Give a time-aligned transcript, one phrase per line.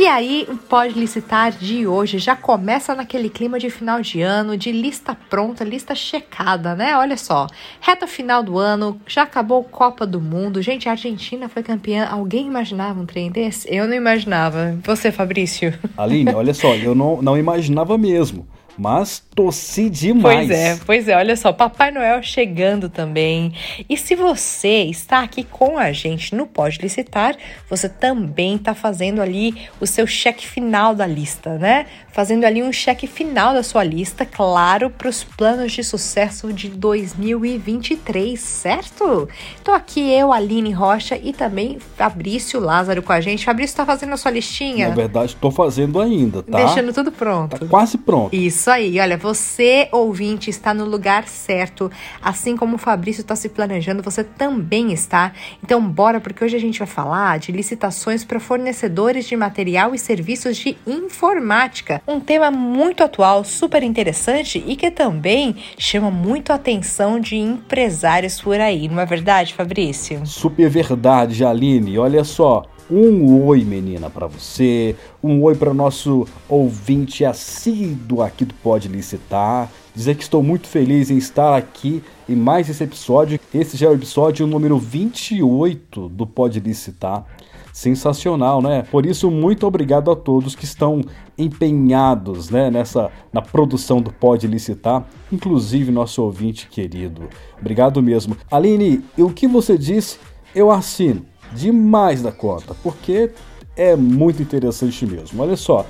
[0.00, 4.56] E aí, o Pode Licitar de hoje já começa naquele clima de final de ano,
[4.56, 6.96] de lista pronta, lista checada, né?
[6.96, 7.46] Olha só,
[7.82, 10.62] reta final do ano, já acabou Copa do Mundo.
[10.62, 12.06] Gente, a Argentina foi campeã.
[12.06, 13.68] Alguém imaginava um trem desse?
[13.70, 14.78] Eu não imaginava.
[14.84, 15.78] Você, Fabrício?
[15.98, 18.46] Aline, olha só, eu não, não imaginava mesmo
[18.80, 20.48] mas tossi demais.
[20.48, 23.52] Pois é, pois é, olha só, Papai Noel chegando também.
[23.86, 27.36] E se você está aqui com a gente no Pode Licitar,
[27.68, 31.84] você também está fazendo ali o seu cheque final da lista, né?
[32.12, 36.68] Fazendo ali um cheque final da sua lista, claro, para os planos de sucesso de
[36.68, 39.28] 2023, certo?
[39.64, 43.44] Tô aqui eu, Aline Rocha e também Fabrício Lázaro com a gente.
[43.44, 44.88] Fabrício está fazendo a sua listinha?
[44.88, 46.58] Na verdade, estou fazendo ainda, tá?
[46.58, 47.58] Deixando tudo pronto.
[47.58, 48.34] Tá quase pronto.
[48.34, 51.90] Isso isso aí, olha, você ouvinte está no lugar certo,
[52.22, 55.32] assim como o Fabrício está se planejando, você também está.
[55.64, 59.98] Então, bora, porque hoje a gente vai falar de licitações para fornecedores de material e
[59.98, 61.99] serviços de informática.
[62.06, 68.40] Um tema muito atual, super interessante e que também chama muito a atenção de empresários
[68.40, 70.24] por aí, não é verdade, Fabrício?
[70.26, 71.98] Super verdade, Aline.
[71.98, 78.44] Olha só, um oi, menina, para você, um oi para o nosso ouvinte assíduo aqui
[78.44, 79.70] do Pode Licitar.
[79.94, 83.38] Dizer que estou muito feliz em estar aqui em mais esse episódio.
[83.54, 87.24] Esse já é o episódio número 28 do Pode Licitar.
[87.72, 88.82] Sensacional, né?
[88.90, 91.00] Por isso, muito obrigado a todos que estão
[91.38, 97.28] empenhados né, nessa na produção do Pode Licitar, inclusive nosso ouvinte querido.
[97.58, 98.36] Obrigado mesmo.
[98.50, 100.18] Aline, o que você disse,
[100.54, 103.30] eu assino demais da conta, porque
[103.76, 105.42] é muito interessante mesmo.
[105.42, 105.86] Olha só,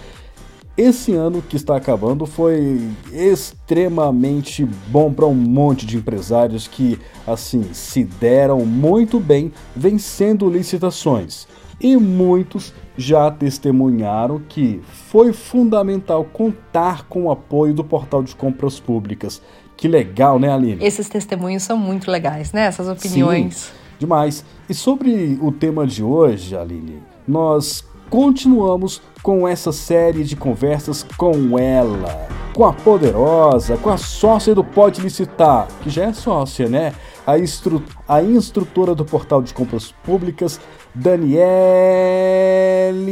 [0.77, 2.81] esse ano que está acabando foi
[3.12, 11.47] extremamente bom para um monte de empresários que, assim, se deram muito bem vencendo licitações.
[11.81, 18.78] E muitos já testemunharam que foi fundamental contar com o apoio do portal de compras
[18.78, 19.41] públicas.
[19.77, 20.85] Que legal, né, Aline?
[20.85, 22.64] Esses testemunhos são muito legais, né?
[22.64, 23.55] Essas opiniões.
[23.55, 24.45] Sim demais.
[24.68, 31.58] E sobre o tema de hoje, Aline, nós continuamos com essa série de conversas com
[31.58, 32.27] ela,
[32.57, 36.95] com a poderosa, com a sócia do Pode Licitar, que já é sócia, né?
[37.27, 40.58] A, instru a instrutora do portal de compras públicas,
[40.95, 41.40] Daniele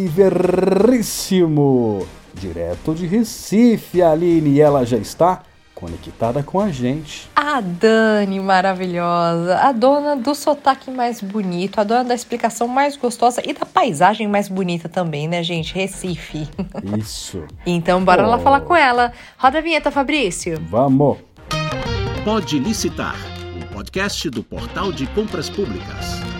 [0.08, 5.42] Verríssimo, direto de Recife, Aline, e ela já está
[5.78, 7.30] conectada com a gente.
[7.36, 9.58] A Dani, maravilhosa.
[9.58, 14.26] A dona do sotaque mais bonito, a dona da explicação mais gostosa e da paisagem
[14.26, 15.72] mais bonita também, né, gente?
[15.72, 16.48] Recife.
[16.98, 17.44] Isso.
[17.64, 18.30] então, bora oh.
[18.30, 19.12] lá falar com ela.
[19.38, 20.60] Roda a vinheta, Fabrício.
[20.68, 21.18] Vamos.
[22.24, 23.14] Pode licitar.
[23.62, 26.37] O podcast do Portal de Compras Públicas.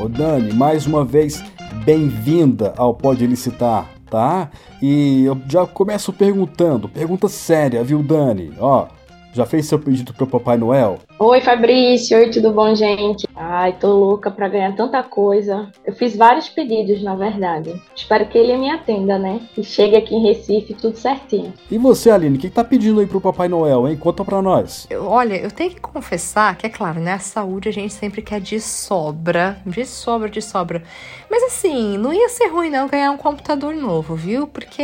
[0.00, 1.44] Ô Dani, mais uma vez,
[1.84, 4.50] bem-vinda ao Pode Licitar tá?
[4.82, 8.52] E eu já começo perguntando, pergunta séria, viu, Dani?
[8.58, 8.88] Ó,
[9.32, 10.98] já fez seu pedido pro Papai Noel?
[11.18, 12.18] Oi, Fabrício.
[12.18, 13.28] Oi, tudo bom, gente?
[13.36, 15.70] Ai, tô louca pra ganhar tanta coisa.
[15.84, 17.80] Eu fiz vários pedidos, na verdade.
[17.94, 19.40] Espero que ele me atenda, né?
[19.56, 21.52] E chegue aqui em Recife tudo certinho.
[21.70, 23.96] E você, Aline, o que tá pedindo aí pro Papai Noel, hein?
[23.96, 24.86] Conta pra nós.
[24.90, 27.14] Eu, olha, eu tenho que confessar que, é claro, né?
[27.14, 29.58] A saúde a gente sempre quer de sobra.
[29.64, 30.82] De sobra, de sobra.
[31.30, 34.46] Mas assim, não ia ser ruim não ganhar um computador novo, viu?
[34.46, 34.82] Porque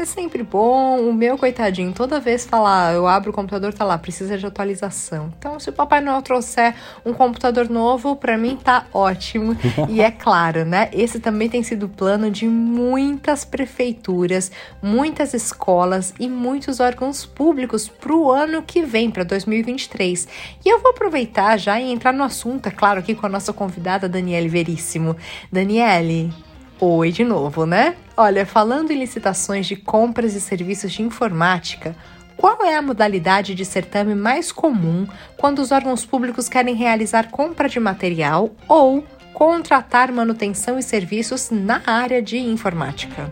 [0.00, 1.00] é sempre bom.
[1.00, 5.32] O meu, coitadinho, toda vez falar, eu abro o computador, tá lá, precisa de atualização.
[5.38, 6.74] Então, se o Papai Noel trouxer
[7.04, 9.56] um computador novo, para mim tá ótimo.
[9.88, 10.88] e é claro, né?
[10.92, 14.50] Esse também tem sido o plano de muitas prefeituras,
[14.82, 20.28] muitas escolas e muitos órgãos públicos pro ano que vem, para 2023.
[20.64, 23.52] E eu vou aproveitar já e entrar no assunto, é claro, aqui com a nossa
[23.52, 25.16] convidada Daniele Veríssimo.
[25.52, 26.32] Daniele,
[26.82, 27.94] Oi de novo, né?
[28.16, 31.94] Olha, falando em licitações de compras e serviços de informática,
[32.38, 37.68] qual é a modalidade de certame mais comum quando os órgãos públicos querem realizar compra
[37.68, 39.04] de material ou
[39.34, 43.30] contratar manutenção e serviços na área de informática?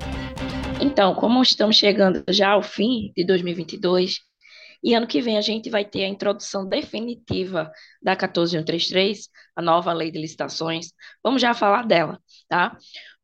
[0.79, 4.29] Então, como estamos chegando já ao fim de 2022,
[4.83, 7.71] e ano que vem a gente vai ter a introdução definitiva
[8.03, 10.93] da 14133, a nova lei de licitações.
[11.23, 12.77] Vamos já falar dela, tá?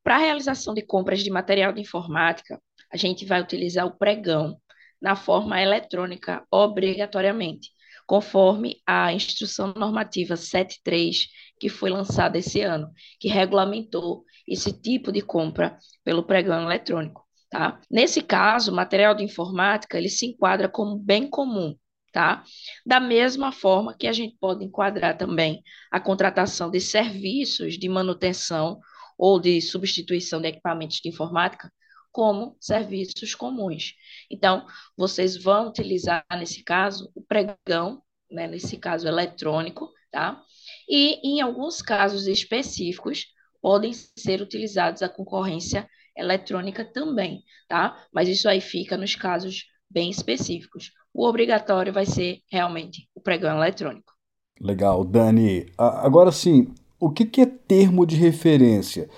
[0.05, 2.61] Para a realização de compras de material de informática,
[2.93, 4.61] a gente vai utilizar o pregão
[5.01, 7.71] na forma eletrônica obrigatoriamente,
[8.07, 11.27] conforme a Instrução Normativa 73,
[11.59, 17.25] que foi lançada esse ano, que regulamentou esse tipo de compra pelo pregão eletrônico.
[17.49, 17.81] Tá?
[17.91, 21.75] Nesse caso, o material de informática ele se enquadra como bem comum,
[22.13, 22.45] tá?
[22.85, 28.81] Da mesma forma que a gente pode enquadrar também a contratação de serviços de manutenção
[29.19, 31.71] ou de substituição de equipamentos de informática,
[32.13, 33.95] como serviços comuns.
[34.31, 34.67] Então,
[34.97, 38.01] vocês vão utilizar, nesse caso, o pregão,
[38.31, 40.41] né, nesse caso eletrônico, tá?
[40.89, 43.27] E, em alguns casos específicos,
[43.61, 48.07] podem ser utilizados a concorrência eletrônica também, tá?
[48.13, 50.93] Mas isso aí fica nos casos bem específicos.
[51.13, 54.13] O obrigatório vai ser realmente o pregão eletrônico.
[54.61, 55.67] Legal, Dani.
[55.77, 56.73] Agora sim,
[57.05, 59.11] o que é termo de referência?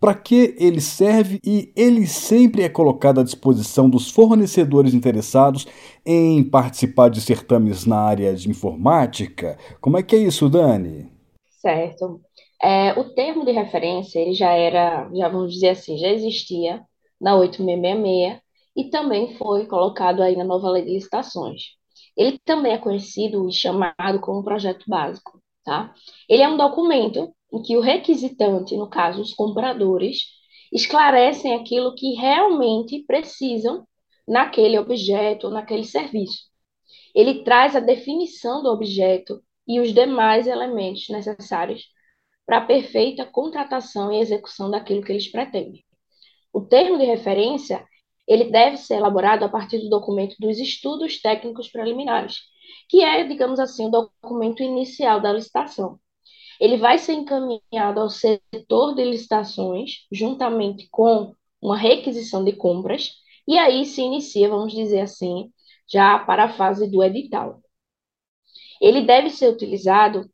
[0.00, 5.64] Para que ele serve e ele sempre é colocado à disposição dos fornecedores interessados
[6.04, 9.56] em participar de certames na área de informática?
[9.80, 11.12] Como é que é isso, Dani?
[11.60, 12.20] Certo.
[12.60, 16.82] É, o termo de referência, ele já era, já vamos dizer assim, já existia
[17.20, 18.40] na 8666
[18.76, 21.62] e também foi colocado aí na nova lei de licitações.
[22.16, 25.92] Ele também é conhecido e chamado como projeto básico, tá?
[26.26, 30.22] Ele é um documento em que o requisitante, no caso os compradores,
[30.72, 33.86] esclarecem aquilo que realmente precisam
[34.26, 36.48] naquele objeto ou naquele serviço.
[37.14, 41.84] Ele traz a definição do objeto e os demais elementos necessários
[42.46, 45.84] para a perfeita contratação e execução daquilo que eles pretendem.
[46.50, 47.84] O termo de referência,
[48.26, 52.38] ele deve ser elaborado a partir do documento dos estudos técnicos preliminares,
[52.88, 55.98] que é, digamos assim, o documento inicial da licitação.
[56.60, 63.12] Ele vai ser encaminhado ao setor de licitações, juntamente com uma requisição de compras,
[63.46, 65.52] e aí se inicia, vamos dizer assim,
[65.90, 67.60] já para a fase do edital.
[68.80, 70.30] Ele deve ser utilizado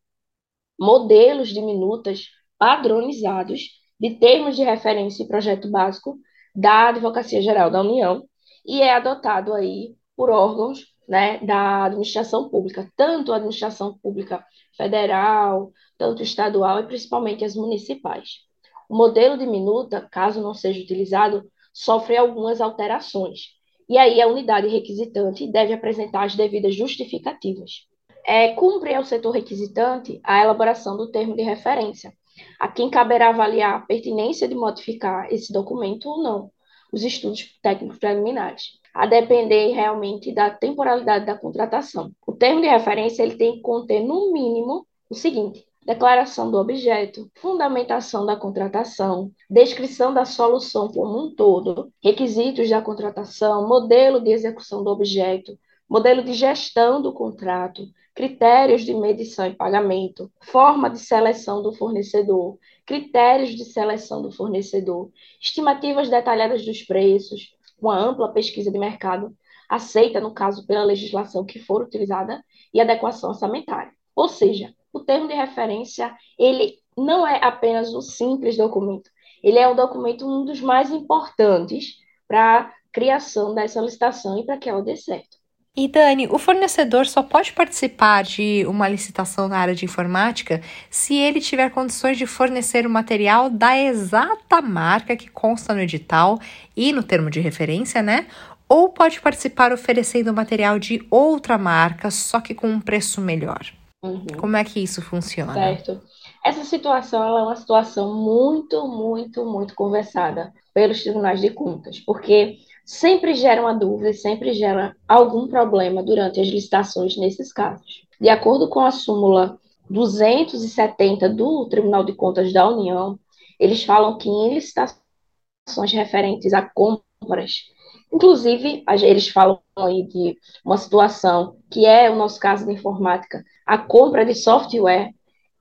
[0.78, 2.28] modelos de minutas
[2.58, 6.18] padronizados de termos de referência e projeto básico
[6.54, 8.26] da Advocacia Geral da União
[8.66, 14.44] e é adotado aí por órgãos né, da administração pública, tanto a administração pública
[14.76, 18.40] federal, tanto estadual e principalmente as municipais.
[18.88, 23.54] O modelo de minuta, caso não seja utilizado, sofre algumas alterações.
[23.88, 27.86] E aí a unidade requisitante deve apresentar as devidas justificativas
[28.24, 32.12] é, cumpre ao setor requisitante a elaboração do termo de referência,
[32.58, 36.50] a quem caberá avaliar a pertinência de modificar esse documento ou não,
[36.92, 42.12] os estudos técnicos preliminares, a depender realmente da temporalidade da contratação.
[42.24, 47.28] O termo de referência ele tem que conter, no mínimo, o seguinte: declaração do objeto,
[47.34, 54.84] fundamentação da contratação, descrição da solução como um todo, requisitos da contratação, modelo de execução
[54.84, 55.58] do objeto,
[55.88, 62.56] modelo de gestão do contrato, critérios de medição e pagamento, forma de seleção do fornecedor,
[62.86, 65.10] critérios de seleção do fornecedor,
[65.40, 67.54] estimativas detalhadas dos preços,
[67.84, 69.36] uma ampla pesquisa de mercado
[69.68, 73.92] aceita, no caso, pela legislação que for utilizada, e adequação orçamentária.
[74.14, 79.10] Ou seja, o termo de referência, ele não é apenas um simples documento,
[79.42, 81.96] ele é um documento um dos mais importantes
[82.26, 85.36] para a criação dessa licitação e para que ela dê certo.
[85.76, 91.16] E Dani, o fornecedor só pode participar de uma licitação na área de informática se
[91.16, 96.38] ele tiver condições de fornecer o material da exata marca que consta no edital
[96.76, 98.28] e no termo de referência, né?
[98.68, 103.66] Ou pode participar oferecendo material de outra marca, só que com um preço melhor.
[104.00, 104.26] Uhum.
[104.38, 105.54] Como é que isso funciona?
[105.54, 106.00] Certo.
[106.44, 113.34] Essa situação é uma situação muito, muito, muito conversada pelos tribunais de contas, porque sempre
[113.34, 118.04] gera uma dúvida, sempre gera algum problema durante as licitações nesses casos.
[118.20, 123.18] De acordo com a súmula 270 do Tribunal de Contas da União,
[123.58, 127.64] eles falam que em licitações referentes a compras,
[128.12, 133.78] inclusive eles falam aí de uma situação que é o nosso caso de informática, a
[133.78, 135.12] compra de software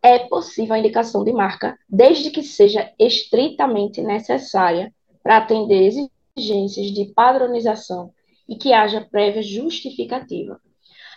[0.02, 5.88] é possível a indicação de marca, desde que seja estritamente necessária para atender
[6.36, 8.12] exigências de padronização
[8.48, 10.60] e que haja prévia justificativa.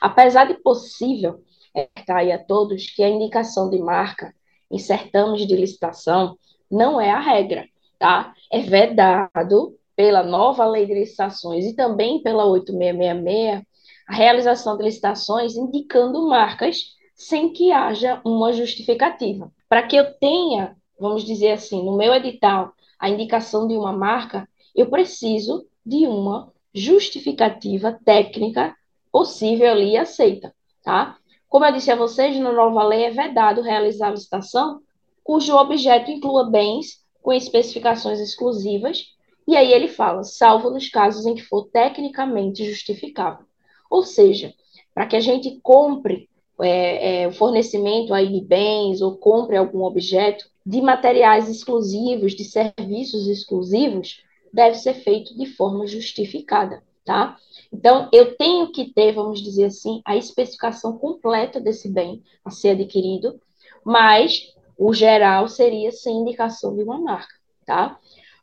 [0.00, 1.42] Apesar de possível,
[1.74, 4.34] é, aí a todos que a indicação de marca
[4.70, 6.36] em certames de licitação
[6.70, 7.66] não é a regra,
[7.98, 8.34] tá?
[8.52, 13.64] É vedado pela nova lei de licitações e também pela 8666
[14.06, 19.50] a realização de licitações indicando marcas sem que haja uma justificativa.
[19.68, 24.48] Para que eu tenha, vamos dizer assim, no meu edital, a indicação de uma marca,
[24.76, 28.76] eu preciso de uma justificativa técnica
[29.10, 30.54] possível ali e aceita,
[30.84, 31.16] tá?
[31.48, 34.80] Como eu disse a vocês, na nova lei é vedado realizar licitação
[35.26, 39.06] cujo objeto inclua bens com especificações exclusivas,
[39.48, 43.44] e aí ele fala, salvo nos casos em que for tecnicamente justificável.
[43.90, 44.54] Ou seja,
[44.94, 46.28] para que a gente compre
[46.60, 52.44] é, é, o fornecimento aí de bens ou compre algum objeto, de materiais exclusivos, de
[52.44, 54.22] serviços exclusivos,
[54.56, 57.36] deve ser feito de forma justificada, tá?
[57.70, 62.70] Então, eu tenho que ter, vamos dizer assim, a especificação completa desse bem a ser
[62.70, 63.38] adquirido,
[63.84, 67.34] mas o geral seria sem indicação de uma marca,
[67.66, 67.98] tá?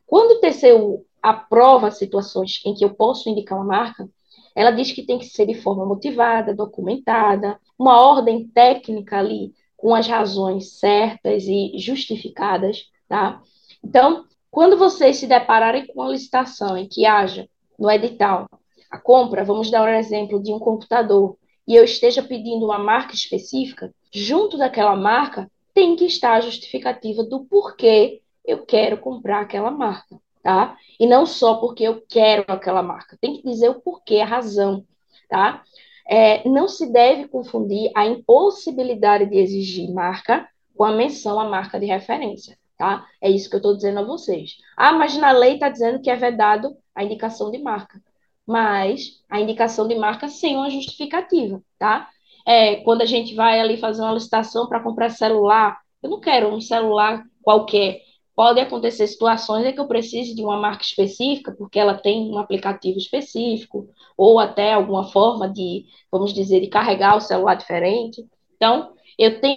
[0.06, 4.08] Quando o TCU aprova situações em que eu posso indicar uma marca,
[4.54, 9.92] ela diz que tem que ser de forma motivada, documentada, uma ordem técnica ali com
[9.92, 13.42] as razões certas e justificadas, tá?
[13.82, 14.24] Então,
[14.54, 18.48] quando vocês se depararem com uma licitação em que haja no edital
[18.88, 23.16] a compra, vamos dar um exemplo de um computador, e eu esteja pedindo uma marca
[23.16, 29.72] específica, junto daquela marca tem que estar a justificativa do porquê eu quero comprar aquela
[29.72, 30.76] marca, tá?
[31.00, 34.84] E não só porque eu quero aquela marca, tem que dizer o porquê, a razão,
[35.28, 35.64] tá?
[36.06, 41.80] É, não se deve confundir a impossibilidade de exigir marca com a menção à marca
[41.80, 43.06] de referência, tá?
[43.20, 44.56] É isso que eu estou dizendo a vocês.
[44.76, 48.00] Ah, mas na lei está dizendo que é vedado a indicação de marca,
[48.46, 52.08] mas a indicação de marca sem uma justificativa, tá?
[52.46, 56.48] É, quando a gente vai ali fazer uma licitação para comprar celular, eu não quero
[56.48, 58.02] um celular qualquer,
[58.34, 62.38] Pode acontecer situações em que eu precise de uma marca específica, porque ela tem um
[62.38, 68.26] aplicativo específico, ou até alguma forma de, vamos dizer, de carregar o celular diferente.
[68.56, 69.56] Então, eu tenho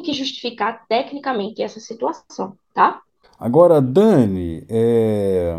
[0.00, 3.00] que justificar tecnicamente essa situação, tá?
[3.38, 5.54] Agora, Dani, é...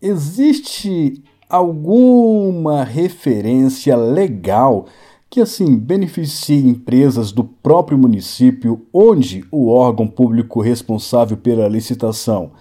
[0.00, 4.86] existe alguma referência legal
[5.30, 12.52] que assim beneficie empresas do próprio município onde o órgão público responsável pela licitação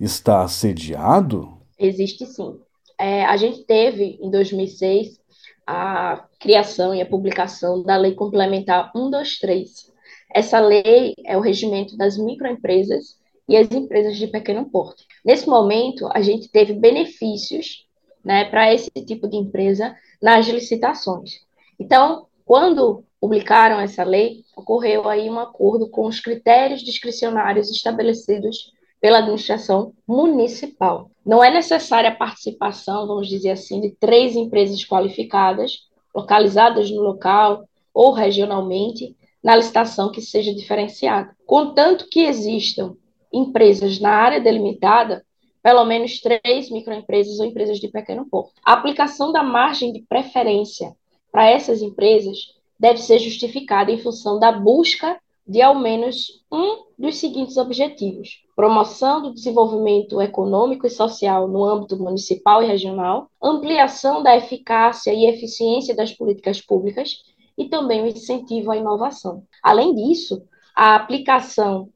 [0.00, 1.48] está sediado?
[1.78, 2.58] Existe sim.
[2.98, 5.20] É, a gente teve em 2006
[5.66, 9.93] a criação e a publicação da Lei Complementar 123.
[10.34, 13.16] Essa lei é o regimento das microempresas
[13.48, 15.06] e as empresas de pequeno porte.
[15.24, 17.86] Nesse momento, a gente teve benefícios
[18.24, 21.34] né, para esse tipo de empresa nas licitações.
[21.78, 29.18] Então, quando publicaram essa lei, ocorreu aí um acordo com os critérios discricionários estabelecidos pela
[29.18, 31.10] administração municipal.
[31.24, 37.68] Não é necessária a participação, vamos dizer assim, de três empresas qualificadas, localizadas no local
[37.92, 39.14] ou regionalmente,
[39.44, 41.36] na licitação que seja diferenciada.
[41.46, 42.96] Contanto que existam
[43.30, 45.22] empresas na área delimitada,
[45.62, 48.54] pelo menos três microempresas ou empresas de pequeno porte.
[48.64, 50.96] A aplicação da margem de preferência
[51.30, 52.38] para essas empresas
[52.80, 59.20] deve ser justificada em função da busca de ao menos um dos seguintes objetivos: promoção
[59.20, 65.94] do desenvolvimento econômico e social no âmbito municipal e regional, ampliação da eficácia e eficiência
[65.94, 69.44] das políticas públicas e também o incentivo à inovação.
[69.62, 70.42] Além disso,
[70.74, 71.88] a aplicação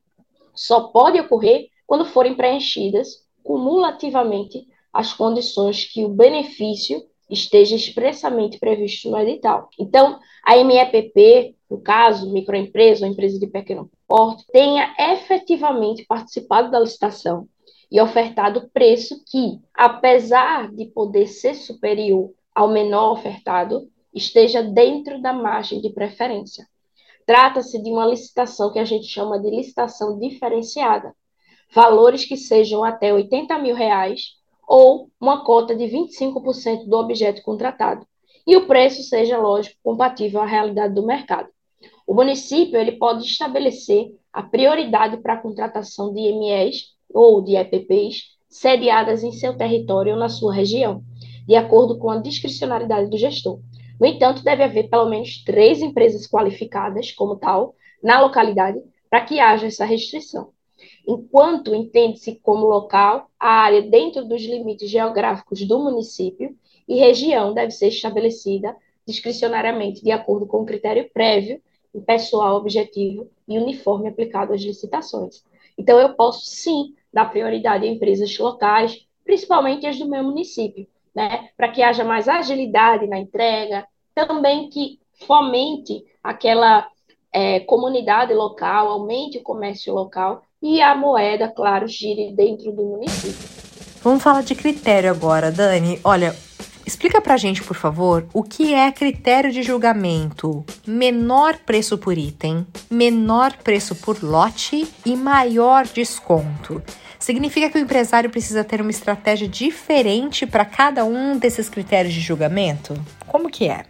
[0.55, 9.11] só pode ocorrer quando forem preenchidas cumulativamente as condições que o benefício esteja expressamente previsto
[9.11, 9.69] no edital.
[9.79, 16.81] Então, a MEPP, no caso, microempresa ou empresa de pequeno porte, tenha efetivamente participado da
[16.81, 17.47] licitação
[17.91, 25.33] e ofertado preço que, apesar de poder ser superior ao menor ofertado, esteja dentro da
[25.33, 26.67] margem de preferência.
[27.27, 31.15] Trata-se de uma licitação que a gente chama de licitação diferenciada.
[31.75, 38.07] Valores que sejam até 80 mil reais ou uma cota de 25% do objeto contratado,
[38.47, 41.49] e o preço seja, lógico, compatível à realidade do mercado.
[42.07, 48.39] O município ele pode estabelecer a prioridade para a contratação de MEs ou de EPPs
[48.49, 51.03] sediadas em seu território ou na sua região,
[51.47, 53.61] de acordo com a discricionariedade do gestor.
[54.01, 59.41] No entanto, deve haver pelo menos três empresas qualificadas como tal na localidade para que
[59.41, 60.53] haja essa restrição
[61.07, 66.55] enquanto entende-se como local a área dentro dos limites geográficos do município
[66.87, 68.77] e região deve ser estabelecida
[69.07, 71.63] discricionariamente de acordo com o critério prévio
[72.07, 75.43] pessoal objetivo e uniforme aplicado às licitações.
[75.77, 80.87] Então, eu posso sim dar prioridade a empresas locais, principalmente as do meu município,
[81.19, 83.85] né, para que haja mais agilidade na entrega,
[84.15, 86.87] também que fomente aquela
[87.33, 93.49] é, comunidade local, aumente o comércio local e a moeda, claro, gire dentro do município.
[94.01, 96.01] Vamos falar de critério agora, Dani.
[96.05, 96.37] Olha,
[96.87, 102.65] explica pra gente, por favor, o que é critério de julgamento: menor preço por item,
[102.89, 106.81] menor preço por lote e maior desconto.
[107.19, 112.21] Significa que o empresário precisa ter uma estratégia diferente para cada um desses critérios de
[112.21, 112.95] julgamento?
[113.27, 113.85] Como que é?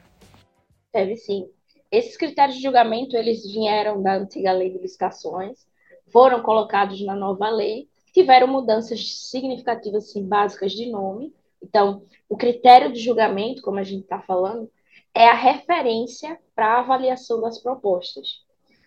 [0.93, 1.47] Deve sim.
[1.91, 5.67] Esses critérios de julgamento, eles vieram da antiga lei de licitações,
[6.11, 11.33] foram colocados na nova lei, tiveram mudanças significativas, assim, básicas de nome.
[11.63, 14.71] Então, o critério de julgamento, como a gente está falando,
[15.15, 18.43] é a referência para a avaliação das propostas.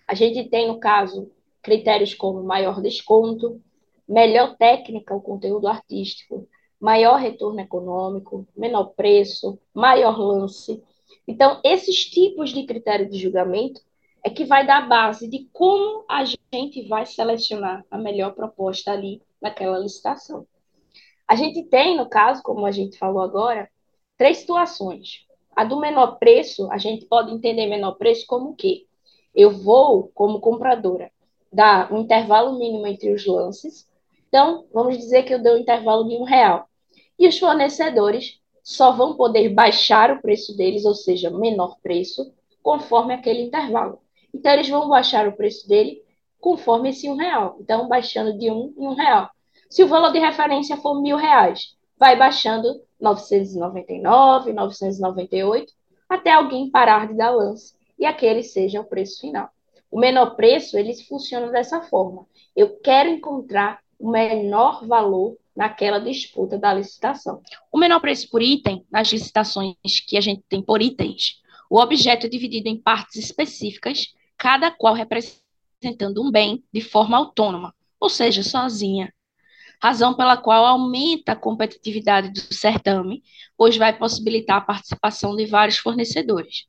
[0.08, 1.32] A gente tem, no caso,
[1.62, 3.62] critérios como maior desconto,
[4.12, 6.48] melhor técnica ou conteúdo artístico,
[6.80, 10.84] maior retorno econômico, menor preço, maior lance.
[11.25, 13.82] Então, esses tipos de critério de julgamento
[14.24, 19.22] é que vai dar base de como a gente vai selecionar a melhor proposta ali
[19.41, 20.46] naquela licitação.
[21.25, 23.70] A gente tem, no caso, como a gente falou agora,
[24.18, 25.25] três situações.
[25.56, 28.86] A do menor preço, a gente pode entender menor preço como o quê?
[29.34, 31.10] Eu vou, como compradora,
[31.51, 33.89] dar um intervalo mínimo entre os lances.
[34.32, 36.66] Então, vamos dizer que eu dou um intervalo de um real.
[37.20, 42.34] E os fornecedores só vão poder baixar o preço deles, ou seja, menor preço,
[42.64, 44.00] conforme aquele intervalo.
[44.34, 46.02] Então, eles vão baixar o preço dele
[46.40, 47.58] conforme esse um real.
[47.60, 49.30] Então, baixando de um em um real.
[49.70, 55.74] Se o valor de referência for mil reais, vai baixando 999, 998,
[56.08, 59.50] até alguém parar de dar lance e aquele seja o preço final.
[59.92, 62.26] O menor preço, ele funciona dessa forma.
[62.56, 67.41] Eu quero encontrar o menor valor naquela disputa da licitação.
[67.72, 69.75] O menor preço por item, nas licitações
[70.08, 71.39] que a gente tem por itens,
[71.70, 77.75] o objeto é dividido em partes específicas, cada qual representando um bem de forma autônoma,
[78.00, 79.13] ou seja, sozinha,
[79.79, 83.24] razão pela qual aumenta a competitividade do certame,
[83.55, 86.65] pois vai possibilitar a participação de vários fornecedores.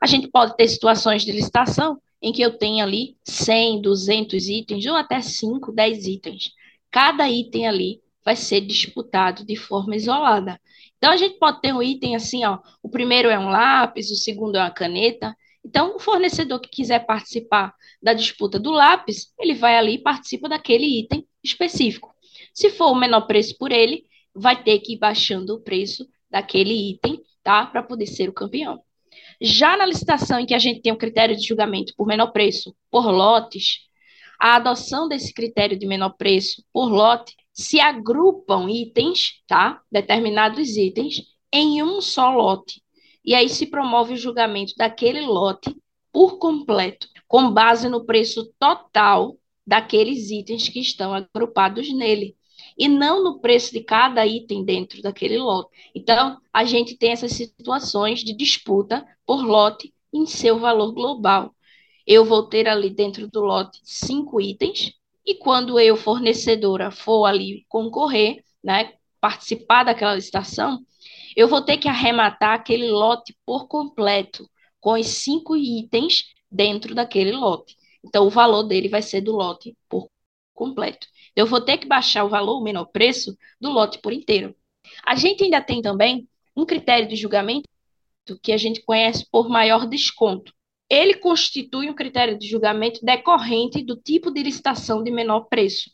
[0.00, 4.86] A gente pode ter situações de licitação em que eu tenho ali 100, 200 itens,
[4.86, 6.52] ou até 5, 10 itens.
[6.94, 10.60] Cada item ali vai ser disputado de forma isolada.
[10.96, 14.14] Então, a gente pode ter um item assim, ó, o primeiro é um lápis, o
[14.14, 15.36] segundo é uma caneta.
[15.64, 20.48] Então, o fornecedor que quiser participar da disputa do lápis, ele vai ali e participa
[20.48, 22.14] daquele item específico.
[22.54, 26.90] Se for o menor preço por ele, vai ter que ir baixando o preço daquele
[26.90, 27.66] item, tá?
[27.66, 28.80] Para poder ser o campeão.
[29.40, 32.28] Já na licitação em que a gente tem o um critério de julgamento por menor
[32.28, 33.80] preço por lotes,
[34.38, 39.80] a adoção desse critério de menor preço por lote se agrupam itens, tá?
[39.90, 42.82] Determinados itens em um só lote.
[43.24, 45.74] E aí se promove o julgamento daquele lote
[46.12, 52.36] por completo, com base no preço total daqueles itens que estão agrupados nele
[52.78, 55.70] e não no preço de cada item dentro daquele lote.
[55.94, 61.54] Então, a gente tem essas situações de disputa por lote em seu valor global.
[62.06, 64.92] Eu vou ter ali dentro do lote cinco itens,
[65.26, 70.80] e quando eu, fornecedora, for ali concorrer, né, participar daquela licitação,
[71.36, 74.48] eu vou ter que arrematar aquele lote por completo,
[74.80, 77.76] com os cinco itens dentro daquele lote.
[78.04, 80.08] Então, o valor dele vai ser do lote por
[80.52, 84.54] completo eu vou ter que baixar o valor, o menor preço, do lote por inteiro.
[85.04, 87.68] A gente ainda tem também um critério de julgamento
[88.42, 90.52] que a gente conhece por maior desconto.
[90.94, 95.90] Ele constitui um critério de julgamento decorrente do tipo de licitação de menor preço.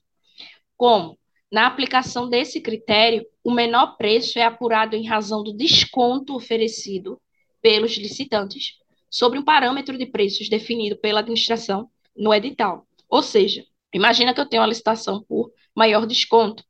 [0.76, 1.18] Como?
[1.50, 7.20] Na aplicação desse critério, o menor preço é apurado em razão do desconto oferecido
[7.60, 8.74] pelos licitantes
[9.10, 12.86] sobre um parâmetro de preços definido pela administração no edital.
[13.08, 16.64] Ou seja, Imagina que eu tenho uma licitação por maior desconto.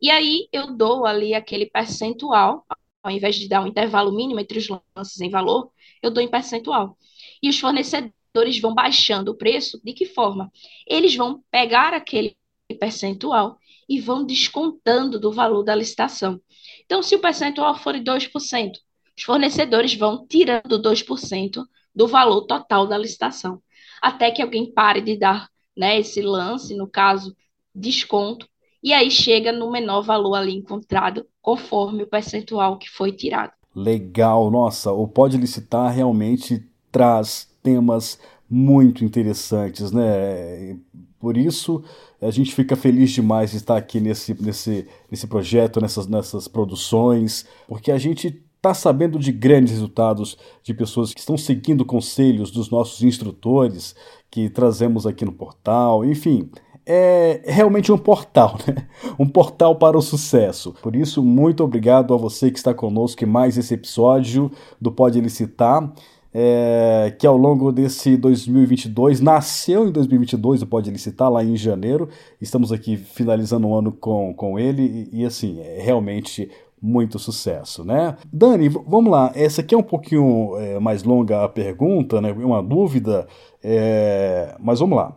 [0.00, 2.64] E aí eu dou ali aquele percentual,
[3.02, 6.28] ao invés de dar um intervalo mínimo entre os lances em valor, eu dou em
[6.28, 6.96] percentual.
[7.42, 10.50] E os fornecedores vão baixando o preço, de que forma?
[10.86, 12.36] Eles vão pegar aquele
[12.78, 16.40] percentual e vão descontando do valor da licitação.
[16.84, 18.72] Então, se o percentual for de 2%,
[19.16, 23.62] os fornecedores vão tirando 2% do valor total da licitação,
[24.00, 27.36] até que alguém pare de dar né, esse lance, no caso,
[27.74, 28.48] desconto,
[28.82, 33.52] e aí chega no menor valor ali encontrado, conforme o percentual que foi tirado.
[33.74, 40.76] Legal, nossa, o Pode Licitar realmente traz temas muito interessantes, né?
[41.18, 41.82] Por isso
[42.20, 47.46] a gente fica feliz demais de estar aqui nesse, nesse, nesse projeto, nessas, nessas produções,
[47.66, 52.70] porque a gente está sabendo de grandes resultados de pessoas que estão seguindo conselhos dos
[52.70, 53.94] nossos instrutores
[54.30, 56.48] que trazemos aqui no portal, enfim.
[56.84, 58.86] É realmente um portal, né?
[59.18, 60.74] Um portal para o sucesso.
[60.82, 64.50] Por isso, muito obrigado a você que está conosco em mais esse episódio
[64.80, 65.92] do Pode Licitar.
[66.34, 72.08] É, que ao longo desse 2022, nasceu em 2022 o Pode Licitar, lá em janeiro.
[72.40, 76.50] Estamos aqui finalizando o ano com, com ele e, e assim, é realmente
[76.82, 78.16] muito sucesso, né?
[78.32, 79.30] Dani, vamos lá.
[79.36, 82.32] Essa aqui é um pouquinho é, mais longa a pergunta, né?
[82.32, 83.28] Uma dúvida,
[83.62, 84.56] é...
[84.58, 85.16] mas vamos lá.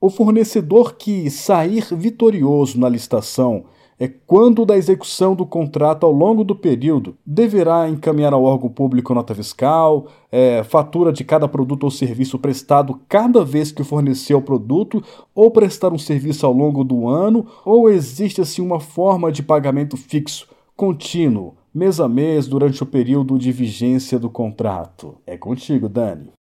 [0.00, 3.64] O fornecedor que sair vitorioso na licitação
[4.04, 9.14] é quando da execução do contrato ao longo do período deverá encaminhar ao órgão público
[9.14, 14.42] nota fiscal, é, fatura de cada produto ou serviço prestado cada vez que forneceu o
[14.42, 15.02] produto
[15.34, 19.96] ou prestar um serviço ao longo do ano, ou existe assim uma forma de pagamento
[19.96, 25.18] fixo, contínuo, mês a mês durante o período de vigência do contrato?
[25.26, 26.32] É contigo, Dani.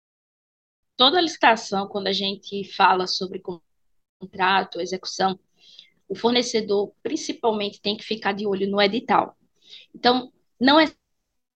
[0.97, 3.41] Toda licitação, quando a gente fala sobre
[4.21, 5.39] contrato, execução,
[6.13, 9.35] o fornecedor principalmente tem que ficar de olho no edital.
[9.95, 10.93] Então, não é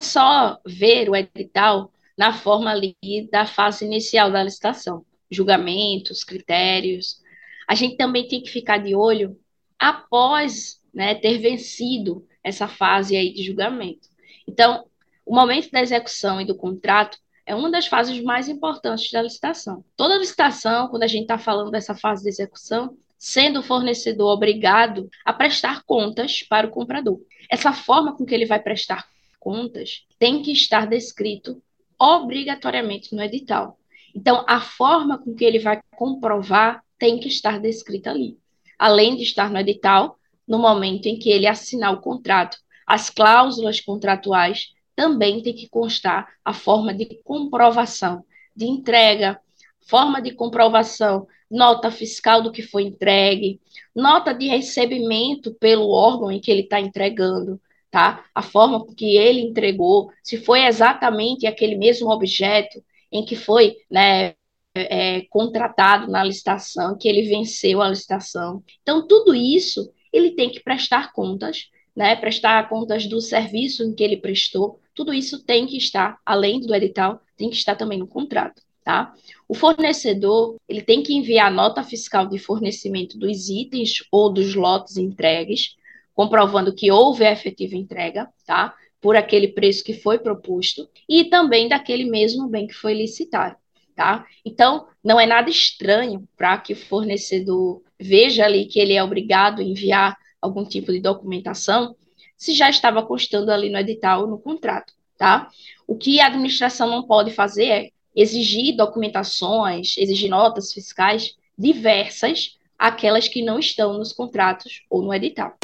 [0.03, 2.97] só ver o edital na forma ali
[3.31, 7.21] da fase inicial da licitação, julgamentos, critérios.
[7.69, 9.39] A gente também tem que ficar de olho
[9.79, 14.09] após né, ter vencido essa fase aí de julgamento.
[14.49, 14.87] Então,
[15.27, 19.85] o momento da execução e do contrato é uma das fases mais importantes da licitação.
[19.95, 25.09] Toda licitação, quando a gente está falando dessa fase de execução, sendo o fornecedor obrigado
[25.25, 27.21] a prestar contas para o comprador.
[27.51, 29.07] Essa forma com que ele vai prestar
[29.39, 31.63] contas tem que estar descrito
[31.99, 33.79] obrigatoriamente no edital.
[34.15, 38.39] Então, a forma com que ele vai comprovar tem que estar descrita ali.
[38.79, 43.81] Além de estar no edital, no momento em que ele assinar o contrato, as cláusulas
[43.81, 48.25] contratuais também tem que constar a forma de comprovação
[48.55, 49.39] de entrega,
[49.87, 53.61] forma de comprovação nota fiscal do que foi entregue,
[53.95, 58.25] nota de recebimento pelo órgão em que ele está entregando, tá?
[58.35, 64.35] A forma que ele entregou, se foi exatamente aquele mesmo objeto em que foi, né,
[64.75, 68.63] é, contratado na licitação, que ele venceu a licitação.
[68.83, 74.03] Então, tudo isso ele tem que prestar contas, né, prestar contas do serviço em que
[74.03, 78.07] ele prestou, tudo isso tem que estar, além do edital, tem que estar também no
[78.07, 79.13] contrato tá?
[79.49, 84.55] O fornecedor, ele tem que enviar a nota fiscal de fornecimento dos itens ou dos
[84.55, 85.75] lotes entregues,
[86.15, 88.73] comprovando que houve a efetiva entrega, tá?
[89.01, 93.57] Por aquele preço que foi proposto e também daquele mesmo bem que foi licitado,
[93.97, 94.25] tá?
[94.45, 99.63] Então, não é nada estranho para que o fornecedor veja ali que ele é obrigado
[99.63, 101.97] a enviar algum tipo de documentação,
[102.37, 105.51] se já estava constando ali no edital ou no contrato, tá?
[105.89, 113.29] O que a administração não pode fazer é exigir documentações, exigir notas fiscais diversas, aquelas
[113.29, 115.55] que não estão nos contratos ou no edital.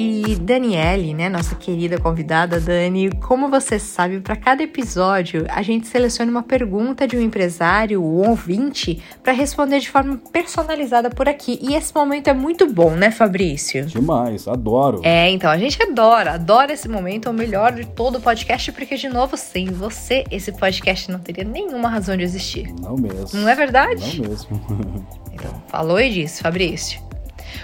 [0.00, 5.88] E Daniele, né, nossa querida convidada Dani, como você sabe, para cada episódio a gente
[5.88, 11.58] seleciona uma pergunta de um empresário ou ouvinte para responder de forma personalizada por aqui.
[11.60, 13.86] E esse momento é muito bom, né, Fabrício?
[13.86, 15.00] Demais, adoro.
[15.02, 18.70] É, então a gente adora, adora esse momento, é o melhor de todo o podcast,
[18.70, 22.72] porque de novo, sem você, esse podcast não teria nenhuma razão de existir.
[22.80, 23.40] Não mesmo.
[23.40, 24.22] Não é verdade?
[24.22, 24.60] Não mesmo.
[25.32, 27.07] então, falou e disse, Fabrício.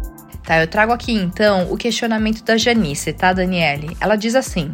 [0.49, 3.95] Tá, eu trago aqui então o questionamento da Janice, tá, Daniele?
[4.01, 4.73] Ela diz assim: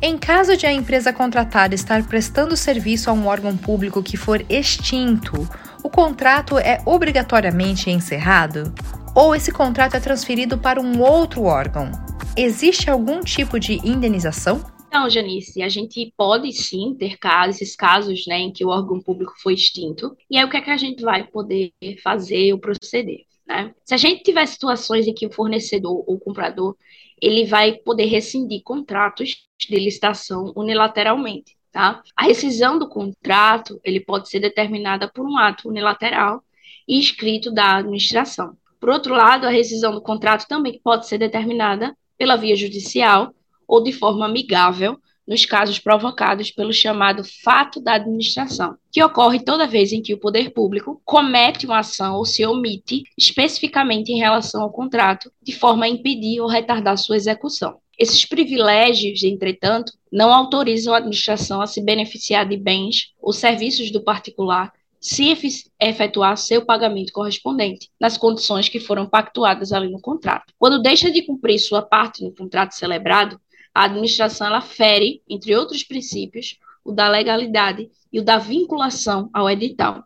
[0.00, 4.46] em caso de a empresa contratada estar prestando serviço a um órgão público que for
[4.48, 5.48] extinto,
[5.82, 8.72] o contrato é obrigatoriamente encerrado?
[9.12, 11.90] Ou esse contrato é transferido para um outro órgão?
[12.36, 14.64] Existe algum tipo de indenização?
[14.92, 19.00] Não, Janice, a gente pode sim ter casos, esses casos né, em que o órgão
[19.00, 20.16] público foi extinto.
[20.30, 23.28] E aí o que é que a gente vai poder fazer ou proceder?
[23.50, 23.74] Né?
[23.84, 26.76] Se a gente tiver situações em que o fornecedor ou o comprador
[27.20, 31.56] ele vai poder rescindir contratos de licitação unilateralmente.
[31.72, 32.00] Tá?
[32.16, 36.42] A rescisão do contrato ele pode ser determinada por um ato unilateral
[36.88, 38.56] e escrito da administração.
[38.78, 43.34] Por outro lado, a rescisão do contrato também pode ser determinada pela via judicial
[43.66, 44.96] ou de forma amigável,
[45.30, 50.18] nos casos provocados pelo chamado fato da administração, que ocorre toda vez em que o
[50.18, 55.84] poder público comete uma ação ou se omite especificamente em relação ao contrato, de forma
[55.84, 57.78] a impedir ou retardar sua execução.
[57.96, 64.02] Esses privilégios, entretanto, não autorizam a administração a se beneficiar de bens ou serviços do
[64.02, 65.34] particular se
[65.80, 70.52] efetuar seu pagamento correspondente, nas condições que foram pactuadas ali no contrato.
[70.58, 73.40] Quando deixa de cumprir sua parte no contrato celebrado,
[73.74, 79.48] a administração ela fere, entre outros princípios, o da legalidade e o da vinculação ao
[79.48, 80.04] edital.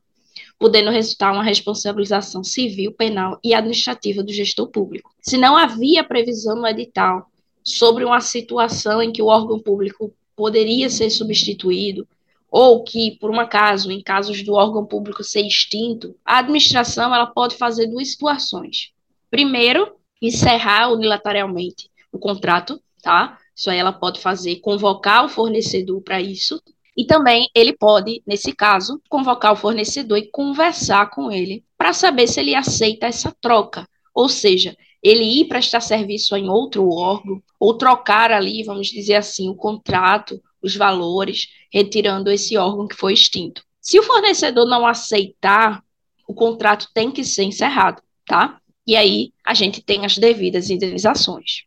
[0.58, 5.10] podendo resultar uma responsabilização civil, penal e administrativa do gestor público.
[5.20, 7.30] Se não havia previsão no edital
[7.62, 12.06] sobre uma situação em que o órgão público poderia ser substituído,
[12.50, 17.26] ou que, por um acaso, em casos do órgão público ser extinto, a administração ela
[17.26, 18.92] pode fazer duas situações.
[19.28, 23.38] Primeiro, encerrar unilateralmente o contrato, tá?
[23.54, 26.60] Isso aí ela pode fazer, convocar o fornecedor para isso,
[26.96, 32.28] e também ele pode, nesse caso, convocar o fornecedor e conversar com ele para saber
[32.28, 33.88] se ele aceita essa troca.
[34.14, 39.48] Ou seja, ele ir prestar serviço em outro órgão, ou trocar ali, vamos dizer assim,
[39.48, 43.62] o contrato, os valores, retirando esse órgão que foi extinto.
[43.80, 45.82] Se o fornecedor não aceitar,
[46.26, 48.58] o contrato tem que ser encerrado, tá?
[48.86, 51.64] E aí a gente tem as devidas indenizações.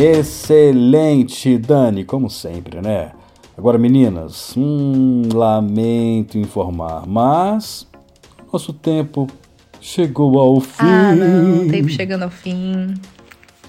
[0.00, 3.10] Excelente, Dani, como sempre, né?
[3.56, 7.84] Agora, meninas, hum, lamento informar, mas
[8.52, 9.26] nosso tempo
[9.80, 10.86] chegou ao fim.
[10.86, 12.94] Ah, não, o tempo chegando ao fim.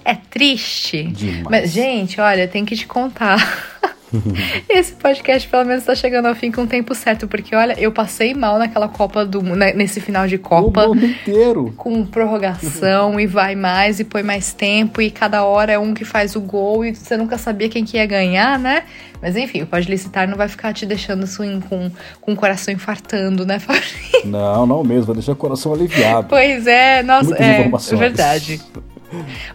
[0.06, 1.04] É triste.
[1.04, 1.48] Demais.
[1.50, 3.40] Mas, gente, olha, tem que te contar.
[4.70, 7.92] Esse podcast pelo menos tá chegando ao fim com o tempo certo, porque olha, eu
[7.92, 10.86] passei mal naquela Copa do né, nesse final de Copa.
[10.86, 11.74] O mundo inteiro.
[11.78, 16.04] Com prorrogação e vai mais e põe mais tempo e cada hora é um que
[16.04, 18.84] faz o gol e você nunca sabia quem que ia ganhar, né?
[19.22, 21.92] Mas enfim, o Pode Licitar não vai ficar te deixando assim com,
[22.22, 24.26] com o coração infartando, né, Fabrício?
[24.26, 26.28] Não, não mesmo, vai deixar o coração aliviado.
[26.30, 28.62] Pois é, nossa, Muitas é, é verdade.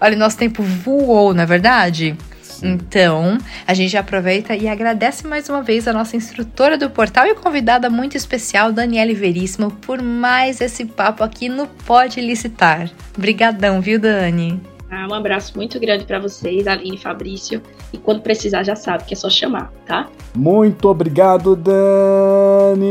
[0.00, 2.16] Olha, nosso tempo voou, não é verdade?
[2.62, 7.34] Então, a gente aproveita e agradece mais uma vez a nossa instrutora do portal e
[7.34, 12.90] convidada muito especial, Daniele Veríssimo, por mais esse papo aqui no Pode Licitar.
[13.16, 14.60] Brigadão, viu, Dani?
[14.90, 17.60] Ah, um abraço muito grande para vocês, Aline e Fabrício.
[17.92, 20.08] E quando precisar, já sabe que é só chamar, tá?
[20.34, 22.84] Muito obrigado, Dani!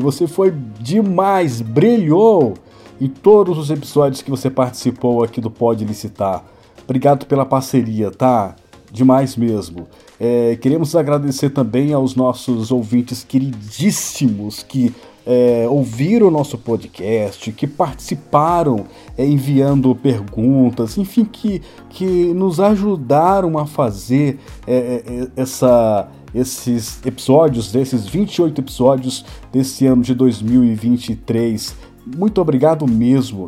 [0.00, 2.54] Você foi demais, brilhou
[3.00, 6.44] em todos os episódios que você participou aqui do Pode Licitar.
[6.84, 8.56] Obrigado pela parceria, tá?
[8.92, 9.86] Demais mesmo.
[10.18, 14.92] É, queremos agradecer também aos nossos ouvintes queridíssimos que
[15.26, 23.58] é, ouviram o nosso podcast, que participaram é, enviando perguntas, enfim, que, que nos ajudaram
[23.58, 31.76] a fazer é, é, essa, esses episódios, desses 28 episódios desse ano de 2023.
[32.16, 33.46] Muito obrigado mesmo.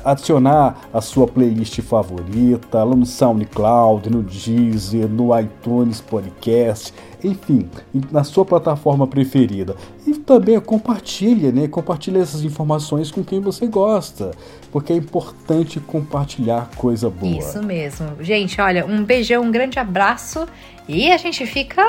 [0.04, 7.68] adicionar a sua playlist favorita lá no SoundCloud, no Deezer, no iTunes Podcast, enfim,
[8.10, 9.76] na sua plataforma preferida.
[10.06, 11.68] E também compartilha, né?
[11.68, 14.32] Compartilha essas informações com quem você gosta,
[14.70, 17.38] porque é importante compartilhar coisa boa.
[17.38, 18.08] Isso mesmo.
[18.20, 20.46] Gente, olha, um beijão, um grande abraço
[20.88, 21.82] e a gente fica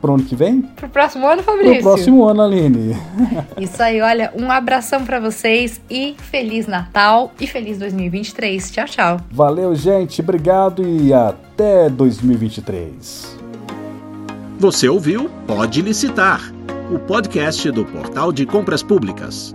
[0.00, 0.62] Pro ano que vem?
[0.62, 1.74] Pro próximo ano, Fabrício?
[1.74, 2.96] Pro próximo ano, Aline.
[3.58, 8.70] Isso aí, olha, um abração para vocês e Feliz Natal e Feliz 2023.
[8.70, 9.20] Tchau, tchau.
[9.30, 10.20] Valeu, gente.
[10.20, 13.36] Obrigado e até 2023.
[14.58, 16.52] Você ouviu Pode Licitar,
[16.92, 19.52] o podcast do Portal de Compras Públicas.